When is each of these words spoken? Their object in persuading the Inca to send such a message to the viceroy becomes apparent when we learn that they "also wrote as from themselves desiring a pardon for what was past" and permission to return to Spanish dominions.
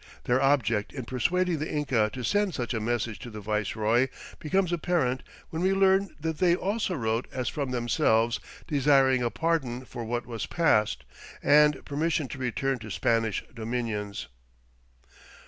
Their 0.23 0.41
object 0.41 0.93
in 0.93 1.05
persuading 1.05 1.59
the 1.59 1.71
Inca 1.71 2.09
to 2.13 2.23
send 2.23 2.55
such 2.55 2.73
a 2.73 2.79
message 2.79 3.19
to 3.19 3.29
the 3.29 3.39
viceroy 3.39 4.07
becomes 4.39 4.73
apparent 4.73 5.21
when 5.51 5.61
we 5.61 5.73
learn 5.73 6.15
that 6.19 6.39
they 6.39 6.55
"also 6.55 6.95
wrote 6.95 7.27
as 7.31 7.49
from 7.49 7.69
themselves 7.69 8.39
desiring 8.65 9.21
a 9.21 9.29
pardon 9.29 9.85
for 9.85 10.03
what 10.03 10.25
was 10.25 10.47
past" 10.47 11.03
and 11.43 11.85
permission 11.85 12.27
to 12.29 12.39
return 12.39 12.79
to 12.79 12.89
Spanish 12.89 13.43
dominions. 13.53 14.27